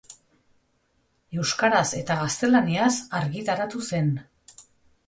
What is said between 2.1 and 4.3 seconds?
gaztelaniaz argitaratu zen.